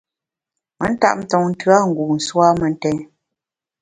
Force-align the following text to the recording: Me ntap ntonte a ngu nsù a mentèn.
Me 0.77 0.85
ntap 0.93 1.17
ntonte 1.21 1.67
a 1.77 1.79
ngu 1.89 2.03
nsù 2.17 2.35
a 2.47 2.47
mentèn. 2.59 2.97